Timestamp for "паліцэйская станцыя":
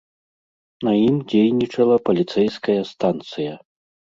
2.09-3.53